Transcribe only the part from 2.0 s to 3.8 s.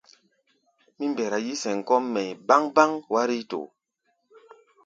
mɛʼi̧ báŋ-báŋ wár yíítoó.